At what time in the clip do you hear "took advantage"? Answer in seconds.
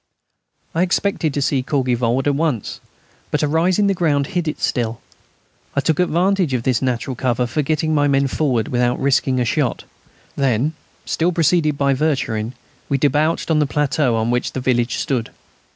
5.79-6.55